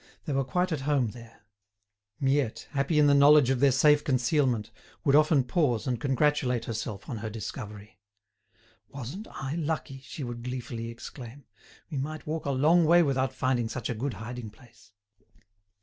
They 0.25 0.33
were 0.33 0.43
quite 0.43 0.71
at 0.71 0.81
home 0.89 1.09
there. 1.09 1.43
Miette, 2.19 2.67
happy 2.71 2.97
in 2.97 3.05
the 3.05 3.13
knowledge 3.13 3.51
of 3.51 3.59
their 3.59 3.71
safe 3.71 4.03
concealment, 4.03 4.71
would 5.03 5.15
often 5.15 5.43
pause 5.43 5.85
and 5.85 6.01
congratulate 6.01 6.65
herself 6.65 7.07
on 7.07 7.17
her 7.17 7.29
discovery. 7.29 7.99
"Wasn't 8.89 9.27
I 9.29 9.53
lucky!" 9.53 9.99
she 9.99 10.23
would 10.23 10.41
gleefully 10.41 10.89
exclaim. 10.89 11.45
"We 11.91 11.99
might 11.99 12.25
walk 12.25 12.47
a 12.47 12.49
long 12.49 12.83
way 12.85 13.03
without 13.03 13.31
finding 13.31 13.69
such 13.69 13.91
a 13.91 13.93
good 13.93 14.15
hiding 14.15 14.49
place." 14.49 14.91